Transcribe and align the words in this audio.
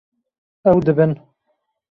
Ew 0.69 0.77
dibin. 0.85 1.11